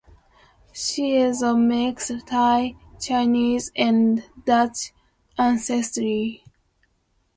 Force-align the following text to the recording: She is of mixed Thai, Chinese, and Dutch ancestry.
She 0.73 1.15
is 1.17 1.43
of 1.43 1.57
mixed 1.57 2.25
Thai, 2.25 2.75
Chinese, 2.99 3.71
and 3.75 4.23
Dutch 4.47 4.93
ancestry. 5.37 6.43